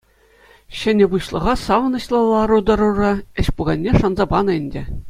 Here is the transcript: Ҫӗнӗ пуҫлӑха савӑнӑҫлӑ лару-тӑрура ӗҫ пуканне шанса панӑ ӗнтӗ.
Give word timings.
Ҫӗнӗ 0.77 1.05
пуҫлӑха 1.11 1.53
савӑнӑҫлӑ 1.65 2.19
лару-тӑрура 2.31 3.11
ӗҫ 3.41 3.47
пуканне 3.61 3.91
шанса 4.03 4.25
панӑ 4.35 4.53
ӗнтӗ. 4.61 4.83